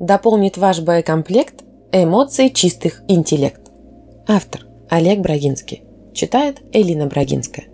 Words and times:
дополнит 0.00 0.56
ваш 0.56 0.80
боекомплект 0.80 1.62
эмоции 1.92 2.48
чистых 2.48 3.02
интеллект. 3.06 3.60
Автор 4.26 4.66
Олег 4.88 5.20
Брагинский. 5.20 5.82
Читает 6.12 6.60
Элина 6.72 7.06
Брагинская. 7.06 7.66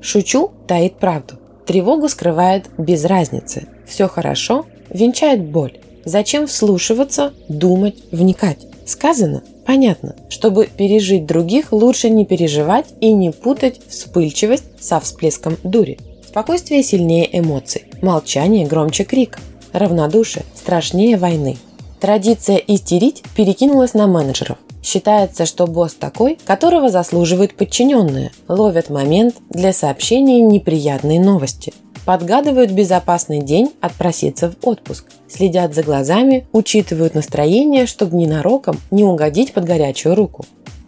Шучу, 0.00 0.50
таит 0.66 0.96
правду. 0.96 1.34
Тревогу 1.66 2.08
скрывает 2.08 2.66
без 2.78 3.04
разницы. 3.04 3.68
Все 3.86 4.08
хорошо, 4.08 4.66
венчает 4.90 5.44
боль. 5.44 5.78
Зачем 6.04 6.46
вслушиваться, 6.46 7.32
думать, 7.48 7.96
вникать? 8.12 8.66
Сказано? 8.86 9.42
Понятно. 9.66 10.14
Чтобы 10.28 10.68
пережить 10.68 11.26
других, 11.26 11.72
лучше 11.72 12.08
не 12.08 12.24
переживать 12.24 12.86
и 13.00 13.12
не 13.12 13.32
путать 13.32 13.80
вспыльчивость 13.88 14.64
со 14.80 15.00
всплеском 15.00 15.56
дури. 15.64 15.98
Спокойствие 16.26 16.84
сильнее 16.84 17.28
эмоций. 17.36 17.84
Молчание 18.00 18.66
громче 18.66 19.02
крик. 19.02 19.40
Равнодушие 19.72 20.44
страшнее 20.54 21.16
войны. 21.16 21.56
Традиция 22.00 22.56
истерить 22.56 23.22
перекинулась 23.34 23.94
на 23.94 24.06
менеджеров. 24.06 24.58
Считается, 24.82 25.46
что 25.46 25.66
босс 25.66 25.94
такой, 25.94 26.38
которого 26.44 26.90
заслуживают 26.90 27.56
подчиненные, 27.56 28.30
ловят 28.46 28.90
момент 28.90 29.36
для 29.50 29.72
сообщения 29.72 30.40
неприятной 30.42 31.18
новости, 31.18 31.72
подгадывают 32.04 32.70
безопасный 32.70 33.40
день 33.40 33.72
отпроситься 33.80 34.50
в 34.52 34.66
отпуск, 34.66 35.06
следят 35.28 35.74
за 35.74 35.82
глазами, 35.82 36.46
учитывают 36.52 37.14
настроение, 37.14 37.86
чтобы 37.86 38.16
ненароком 38.16 38.78
не 38.90 39.02
угодить 39.02 39.52
под 39.52 39.64
горячую 39.64 40.14
руку. 40.14 40.44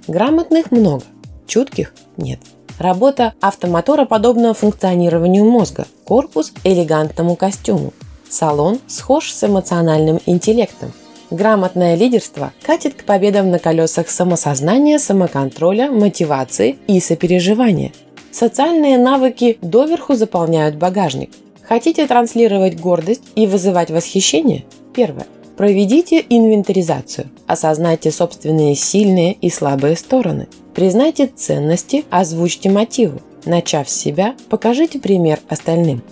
Грамотных 0.07 0.71
много, 0.71 1.03
чутких 1.47 1.93
нет. 2.17 2.39
Работа 2.79 3.35
автомотора 3.41 4.05
подобна 4.05 4.55
функционированию 4.55 5.45
мозга, 5.45 5.87
корпус– 6.05 6.53
элегантному 6.65 7.35
костюму, 7.35 7.93
салон 8.31 8.81
схож 8.87 9.33
с 9.33 9.45
эмоциональным 9.45 10.21
интеллектом, 10.27 10.93
Грамотное 11.31 11.95
лидерство 11.95 12.53
катит 12.63 12.95
к 12.95 13.05
победам 13.05 13.51
на 13.51 13.59
колесах 13.59 14.09
самосознания, 14.09 14.99
самоконтроля, 14.99 15.91
мотивации 15.91 16.79
и 16.87 17.01
сопереживания. 17.01 17.93
Социальные 18.31 18.99
навыки 18.99 19.59
доверху 19.61 20.15
заполняют 20.15 20.77
багажник. 20.77 21.31
Хотите 21.63 22.07
транслировать 22.07 22.81
гордость 22.81 23.25
и 23.35 23.47
вызывать 23.47 23.91
восхищение? 23.91 24.65
Первое. 24.95 25.27
Проведите 25.59 26.25
инвентаризацию. 26.29 27.29
Осознайте 27.47 28.11
собственные 28.11 28.75
сильные 28.75 29.35
и 29.35 29.51
слабые 29.51 29.97
стороны. 29.97 30.49
Признайте 30.75 31.27
ценности, 31.27 32.05
озвучьте 32.11 32.71
мотивы. 32.71 33.21
Начав 33.45 33.91
с 33.91 33.95
себя, 33.95 34.35
покажите 34.49 34.99
пример 34.99 35.41
остальным. 35.49 36.03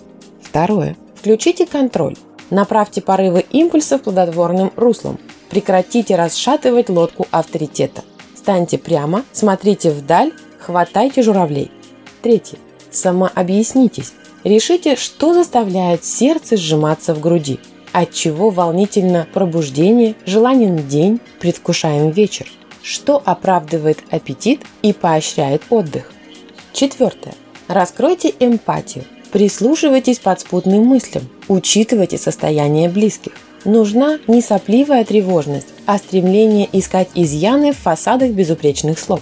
Второе. 0.41 0.95
Включите 1.27 1.65
контроль. 1.65 2.15
Направьте 2.51 3.01
порывы 3.01 3.43
импульсов 3.51 4.03
плодотворным 4.03 4.71
руслом. 4.77 5.19
Прекратите 5.49 6.15
расшатывать 6.15 6.87
лодку 6.87 7.27
авторитета. 7.31 8.05
Станьте 8.33 8.77
прямо, 8.77 9.25
смотрите 9.33 9.91
вдаль, 9.91 10.31
хватайте 10.57 11.21
журавлей. 11.23 11.69
Третье. 12.21 12.59
Самообъяснитесь. 12.91 14.13
Решите, 14.45 14.95
что 14.95 15.33
заставляет 15.33 16.05
сердце 16.05 16.55
сжиматься 16.55 17.13
в 17.13 17.19
груди. 17.19 17.59
От 17.91 18.13
чего 18.13 18.49
волнительно 18.49 19.27
пробуждение, 19.33 20.15
желанен 20.25 20.87
день, 20.87 21.19
предвкушаем 21.41 22.09
вечер. 22.09 22.47
Что 22.81 23.21
оправдывает 23.25 23.99
аппетит 24.11 24.61
и 24.81 24.93
поощряет 24.93 25.63
отдых. 25.71 26.09
Четвертое. 26.71 27.33
Раскройте 27.67 28.33
эмпатию. 28.39 29.03
Прислушивайтесь 29.37 30.17
под 30.17 30.39
спутным 30.39 30.83
мыслям, 30.83 31.29
учитывайте 31.47 32.17
состояние 32.17 32.89
близких. 32.89 33.33
Нужна 33.65 34.17
не 34.25 34.41
сопливая 34.41 35.05
тревожность, 35.05 35.67
а 35.85 35.99
стремление 35.99 36.67
искать 36.73 37.09
изъяны 37.13 37.71
в 37.71 37.77
фасадах 37.77 38.31
безупречных 38.31 38.97
слов. 38.97 39.21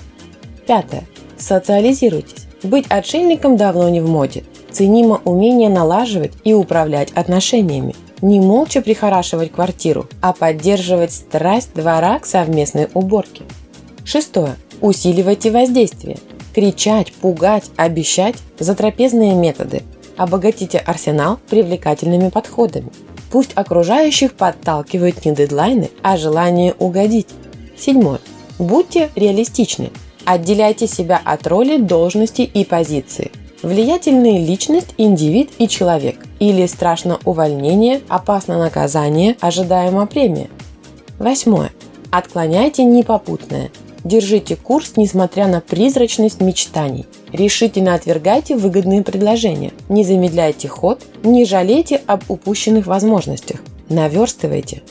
Пятое. 0.66 1.04
Социализируйтесь. 1.38 2.48
Быть 2.64 2.86
отшельником 2.88 3.58
давно 3.58 3.90
не 3.90 4.00
в 4.00 4.08
моде. 4.10 4.46
Ценимо 4.72 5.20
умение 5.26 5.68
налаживать 5.68 6.32
и 6.46 6.54
управлять 6.54 7.12
отношениями. 7.12 7.94
Не 8.22 8.40
молча 8.40 8.82
прихорашивать 8.82 9.52
квартиру, 9.52 10.08
а 10.22 10.32
поддерживать 10.32 11.12
страсть 11.12 11.74
двора 11.76 12.20
к 12.20 12.26
совместной 12.26 12.88
уборке. 12.94 13.42
Шестое. 14.06 14.56
Усиливайте 14.80 15.52
воздействие. 15.52 16.20
Кричать, 16.54 17.12
пугать, 17.12 17.66
обещать– 17.76 18.38
затрапезные 18.60 19.34
методы, 19.34 19.84
Обогатите 20.18 20.78
арсенал 20.78 21.40
привлекательными 21.50 22.30
подходами. 22.30 22.92
Пусть 23.32 23.52
окружающих 23.56 24.34
подталкивают 24.34 25.26
не 25.26 25.34
дедлайны, 25.34 25.90
а 26.02 26.18
желание 26.18 26.74
угодить. 26.80 27.28
Седьмое. 27.78 28.20
Будьте 28.58 29.10
реалистичны. 29.16 29.92
Отделяйте 30.24 30.88
себя 30.88 31.22
от 31.24 31.46
роли, 31.48 31.78
должности 31.78 32.42
и 32.42 32.64
позиции. 32.64 33.32
Влиятельная 33.62 34.40
личность– 34.40 34.94
индивид 34.98 35.50
и 35.58 35.68
человек. 35.68 36.26
Или 36.40 36.66
страшно 36.68 37.20
увольнение, 37.26 38.02
опасно 38.08 38.58
наказание, 38.58 39.36
ожидаема 39.40 40.06
премия. 40.06 40.50
Восьмое. 41.20 41.72
Отклоняйте 42.12 42.84
непопутное. 42.84 43.72
Держите 44.04 44.56
курс, 44.56 44.94
несмотря 44.98 45.48
на 45.48 45.62
призрачность 45.62 46.42
мечтаний. 46.42 47.06
Решительно 47.36 47.96
отвергайте 47.96 48.56
выгодные 48.56 49.04
предложения. 49.04 49.74
Не 49.90 50.06
замедляйте 50.06 50.70
ход, 50.70 51.04
не 51.22 51.44
жалейте 51.44 52.02
об 52.08 52.24
упущенных 52.30 52.88
возможностях. 52.88 53.60
Наверстывайте. 53.90 54.84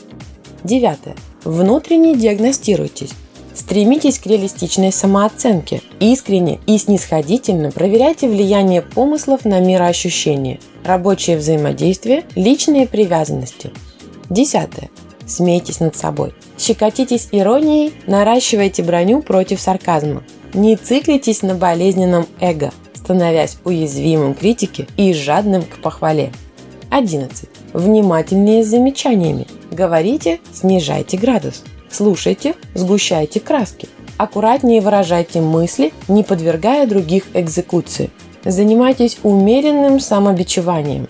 Девятое. 0.62 1.16
Внутренне 1.44 2.14
диагностируйтесь. 2.14 3.12
Стремитесь 3.54 4.18
к 4.18 4.26
реалистичной 4.26 4.92
самооценке. 4.92 5.80
Искренне 6.00 6.60
и 6.66 6.76
снисходительно 6.76 7.70
проверяйте 7.70 8.28
влияние 8.28 8.82
помыслов 8.82 9.46
на 9.46 9.60
мироощущение, 9.60 10.60
рабочее 10.84 11.38
взаимодействие, 11.38 12.24
личные 12.34 12.86
привязанности. 12.86 13.70
Десятое. 14.28 14.90
Смейтесь 15.26 15.80
над 15.80 15.96
собой. 15.96 16.34
Щекотитесь 16.58 17.28
иронией, 17.32 17.94
наращивайте 18.06 18.82
броню 18.82 19.22
против 19.22 19.62
сарказма. 19.62 20.22
Не 20.54 20.76
циклитесь 20.76 21.42
на 21.42 21.56
болезненном 21.56 22.26
эго, 22.40 22.72
становясь 22.94 23.58
уязвимым 23.64 24.34
критике 24.34 24.86
и 24.96 25.12
жадным 25.12 25.64
к 25.64 25.82
похвале. 25.82 26.32
11. 26.90 27.48
Внимательнее 27.72 28.62
с 28.62 28.68
замечаниями. 28.68 29.48
Говорите, 29.72 30.38
снижайте 30.52 31.18
градус. 31.18 31.64
Слушайте, 31.90 32.54
сгущайте 32.74 33.40
краски. 33.40 33.88
Аккуратнее 34.16 34.80
выражайте 34.80 35.40
мысли, 35.40 35.92
не 36.06 36.22
подвергая 36.22 36.86
других 36.86 37.24
экзекуции. 37.34 38.10
Занимайтесь 38.44 39.18
умеренным 39.24 39.98
самобичеванием. 39.98 41.08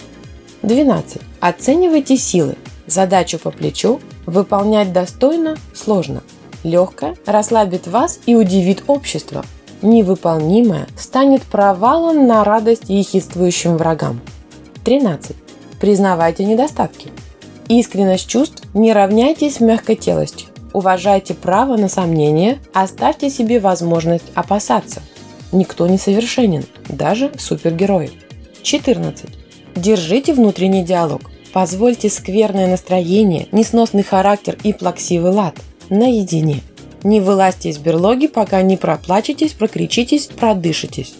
12. 0.63 1.21
Оценивайте 1.41 2.17
силы. 2.17 2.57
Задачу 2.87 3.39
по 3.39 3.51
плечу 3.51 4.01
выполнять 4.25 4.95
достойно 4.95 5.59
сложно. 5.75 6.23
Легкое 6.65 7.15
расслабит 7.27 7.87
вас 7.87 8.21
и 8.25 8.35
удивит 8.35 8.85
общество. 8.87 9.45
Невыполнимое 9.83 10.87
станет 10.97 11.43
провалом 11.43 12.27
на 12.27 12.43
радость 12.43 12.89
ехидствующим 12.89 13.77
врагам. 13.77 14.21
13. 14.85 15.37
Признавайте 15.79 16.45
недостатки. 16.47 17.13
Искренность 17.69 18.27
чувств 18.27 18.63
не 18.73 18.95
равняйтесь 18.95 19.61
мягкотелостью. 19.61 20.49
Уважайте 20.73 21.35
право 21.35 21.77
на 21.77 21.89
сомнение, 21.89 22.59
оставьте 22.73 23.29
себе 23.29 23.61
возможность 23.61 24.25
опасаться. 24.35 25.03
Никто 25.53 25.87
не 25.87 25.99
совершенен, 25.99 26.65
даже 26.89 27.31
супергерои. 27.39 28.11
14. 28.63 29.27
Держите 29.77 30.33
внутренний 30.33 30.83
диалог. 30.83 31.31
Позвольте 31.53 32.09
скверное 32.09 32.67
настроение, 32.67 33.49
несносный 33.53 34.03
характер 34.03 34.57
и 34.65 34.73
плаксивый 34.73 35.31
лад 35.31 35.55
наедине. 35.95 36.61
Не 37.03 37.21
вылазьте 37.21 37.71
из 37.71 37.79
берлоги, 37.79 38.27
пока 38.27 38.63
не 38.63 38.77
проплачетесь, 38.77 39.53
прокричитесь, 39.53 40.27
продышитесь. 40.27 41.15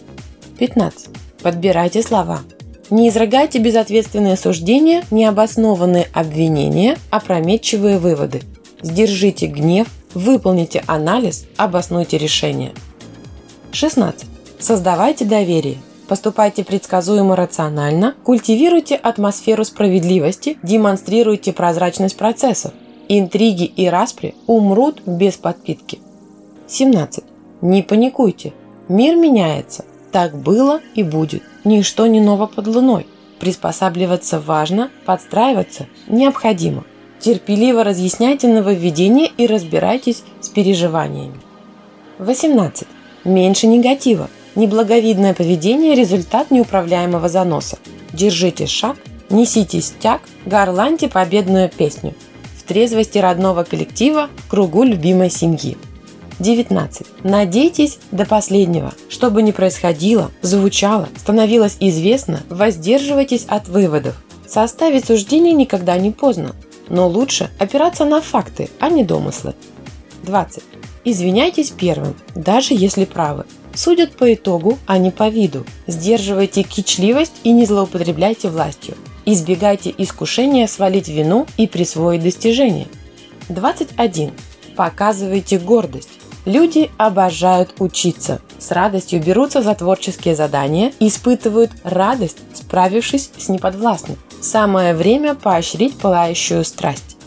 15. 0.57 1.07
Подбирайте 1.41 2.01
слова. 2.01 2.41
Не 2.89 3.09
изрыгайте 3.09 3.59
безответственные 3.59 4.37
суждения, 4.37 5.03
необоснованные 5.11 6.07
обвинения, 6.13 6.97
опрометчивые 7.09 7.97
выводы. 7.97 8.41
Сдержите 8.81 9.47
гнев, 9.47 9.87
выполните 10.13 10.83
анализ, 10.85 11.45
обоснуйте 11.57 12.17
решение. 12.17 12.73
16. 13.71 14.25
Создавайте 14.59 15.25
доверие. 15.25 15.77
Поступайте 16.07 16.63
предсказуемо 16.63 17.35
рационально, 17.35 18.13
культивируйте 18.23 18.95
атмосферу 18.95 19.65
справедливости, 19.65 20.57
демонстрируйте 20.61 21.51
прозрачность 21.51 22.15
процессов. 22.15 22.73
Интриги 23.07 23.65
и 23.65 23.87
распри 23.87 24.33
умрут 24.47 25.01
без 25.05 25.37
подпитки. 25.37 25.99
17. 26.67 27.23
Не 27.61 27.83
паникуйте. 27.83 28.53
Мир 28.87 29.15
меняется. 29.15 29.85
Так 30.11 30.35
было 30.35 30.81
и 30.95 31.03
будет. 31.03 31.43
Ничто 31.63 32.07
не 32.07 32.19
ново 32.19 32.47
под 32.47 32.67
луной. 32.67 33.05
Приспосабливаться 33.39 34.39
важно, 34.39 34.89
подстраиваться 35.05 35.87
необходимо. 36.07 36.83
Терпеливо 37.19 37.83
разъясняйте 37.83 38.47
нововведения 38.47 39.29
и 39.37 39.45
разбирайтесь 39.45 40.23
с 40.41 40.49
переживаниями. 40.49 41.39
18. 42.17 42.87
Меньше 43.23 43.67
негатива. 43.67 44.29
Неблаговидное 44.55 45.33
поведение– 45.33 45.95
результат 45.95 46.49
неуправляемого 46.49 47.27
заноса. 47.29 47.77
Держите 48.13 48.67
шаг, 48.67 48.95
несите 49.29 49.81
стяг, 49.81 50.21
горланьте 50.45 51.09
победную 51.09 51.69
песню. 51.69 52.15
Трезвости 52.67 53.19
родного 53.19 53.63
коллектива, 53.63 54.29
кругу 54.49 54.83
любимой 54.83 55.29
семьи. 55.29 55.77
19. 56.39 57.07
Надейтесь 57.23 57.99
до 58.11 58.25
последнего. 58.25 58.93
Что 59.07 59.29
бы 59.29 59.41
ни 59.41 59.51
происходило, 59.51 60.31
звучало, 60.41 61.07
становилось 61.15 61.77
известно, 61.79 62.43
воздерживайтесь 62.49 63.45
от 63.47 63.67
выводов. 63.67 64.15
Составить 64.47 65.05
суждение 65.05 65.53
никогда 65.53 65.97
не 65.97 66.11
поздно, 66.11 66.55
но 66.89 67.07
лучше 67.07 67.51
опираться 67.59 68.03
на 68.05 68.21
факты, 68.21 68.69
а 68.79 68.89
не 68.89 69.03
домыслы. 69.03 69.53
20. 70.23 70.63
Извиняйтесь 71.03 71.69
первым, 71.69 72.15
даже 72.33 72.73
если 72.73 73.05
правы. 73.05 73.45
Судят 73.75 74.15
по 74.15 74.33
итогу, 74.33 74.79
а 74.87 74.97
не 74.97 75.11
по 75.11 75.29
виду. 75.29 75.65
Сдерживайте 75.85 76.63
кичливость 76.63 77.33
и 77.43 77.51
не 77.51 77.65
злоупотребляйте 77.65 78.49
властью. 78.49 78.95
Избегайте 79.25 79.93
искушения 79.97 80.67
свалить 80.67 81.07
вину 81.07 81.47
и 81.57 81.67
присвоить 81.67 82.23
достижения. 82.23 82.87
21. 83.49 84.31
Показывайте 84.75 85.57
гордость. 85.57 86.09
Люди 86.45 86.91
обожают 86.97 87.73
учиться, 87.79 88.39
с 88.59 88.69
радостью 88.69 89.19
берутся 89.19 89.63
за 89.63 89.73
творческие 89.73 90.35
задания 90.35 90.93
испытывают 90.99 91.71
радость, 91.83 92.37
справившись 92.53 93.31
с 93.35 93.49
неподвластным. 93.49 94.17
Самое 94.41 94.93
время 94.93 95.33
поощрить 95.33 95.97
пылающую 95.97 96.63
страсть. 96.63 97.17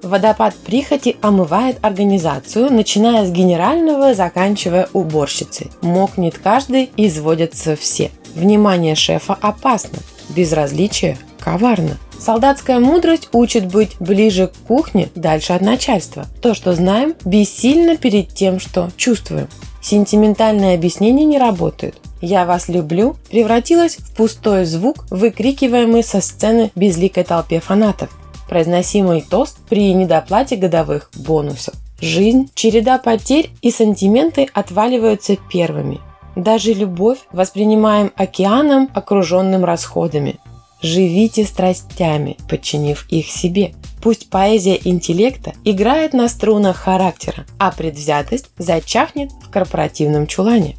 Водопад 0.00 0.54
прихоти 0.54 1.16
омывает 1.22 1.78
организацию, 1.82 2.72
начиная 2.72 3.26
с 3.26 3.32
генерального, 3.32 4.14
заканчивая 4.14 4.88
уборщицей. 4.92 5.72
Мокнет 5.82 6.38
каждый, 6.38 6.90
изводятся 6.96 7.74
все. 7.74 8.12
Внимание 8.36 8.94
шефа 8.94 9.36
опасно, 9.40 9.98
безразличие 10.28 11.18
коварно. 11.38 11.96
Солдатская 12.18 12.80
мудрость 12.80 13.28
учит 13.32 13.66
быть 13.66 13.96
ближе 14.00 14.48
к 14.48 14.66
кухне, 14.66 15.08
дальше 15.14 15.52
от 15.52 15.62
начальства. 15.62 16.26
То, 16.42 16.54
что 16.54 16.74
знаем, 16.74 17.14
бессильно 17.24 17.96
перед 17.96 18.28
тем, 18.34 18.60
что 18.60 18.90
чувствуем. 18.96 19.48
Сентиментальные 19.80 20.74
объяснения 20.74 21.24
не 21.24 21.38
работают. 21.38 21.96
«Я 22.20 22.46
вас 22.46 22.68
люблю» 22.68 23.16
превратилась 23.30 23.96
в 23.96 24.14
пустой 24.16 24.64
звук, 24.64 25.06
выкрикиваемый 25.10 26.02
со 26.02 26.20
сцены 26.20 26.72
безликой 26.74 27.22
толпе 27.22 27.60
фанатов. 27.60 28.10
Произносимый 28.48 29.22
тост 29.22 29.58
при 29.68 29.92
недоплате 29.94 30.56
годовых 30.56 31.10
бонусов. 31.14 31.74
Жизнь, 32.00 32.50
череда 32.54 32.98
потерь 32.98 33.50
и 33.62 33.70
сантименты 33.70 34.48
отваливаются 34.52 35.36
первыми. 35.50 36.00
Даже 36.36 36.72
любовь 36.72 37.18
воспринимаем 37.32 38.12
океаном, 38.16 38.88
окруженным 38.94 39.64
расходами. 39.64 40.36
Живите 40.80 41.44
страстями, 41.44 42.36
подчинив 42.48 43.06
их 43.08 43.26
себе. 43.26 43.74
Пусть 44.00 44.30
поэзия 44.30 44.78
интеллекта 44.84 45.52
играет 45.64 46.12
на 46.12 46.28
струнах 46.28 46.76
характера, 46.76 47.46
а 47.58 47.72
предвзятость 47.72 48.50
зачахнет 48.58 49.30
в 49.42 49.50
корпоративном 49.50 50.26
чулане. 50.26 50.76